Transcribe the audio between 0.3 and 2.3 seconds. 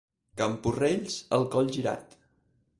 Camporrells, el coll girat.